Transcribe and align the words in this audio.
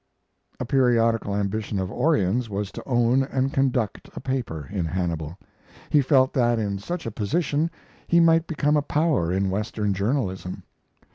A 0.59 0.65
periodical 0.65 1.35
ambition 1.35 1.77
of 1.77 1.91
Orion's 1.91 2.49
was 2.49 2.71
to 2.71 2.81
own 2.87 3.21
and 3.21 3.53
conduct 3.53 4.09
a 4.15 4.19
paper 4.19 4.67
in 4.71 4.83
Hannibal. 4.83 5.37
He 5.91 6.01
felt 6.01 6.33
that 6.33 6.57
in 6.57 6.79
such 6.79 7.05
a 7.05 7.11
position 7.11 7.69
he 8.07 8.19
might 8.19 8.47
become 8.47 8.75
a 8.75 8.81
power 8.81 9.31
in 9.31 9.51
Western 9.51 9.93
journalism. 9.93 10.63